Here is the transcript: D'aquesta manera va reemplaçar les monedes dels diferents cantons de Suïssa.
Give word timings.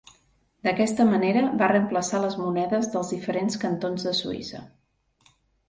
D'aquesta 0.67 1.05
manera 1.09 1.43
va 1.59 1.67
reemplaçar 1.73 2.23
les 2.25 2.39
monedes 2.45 2.91
dels 2.95 3.13
diferents 3.17 3.61
cantons 3.67 4.09
de 4.11 4.17
Suïssa. 4.25 4.67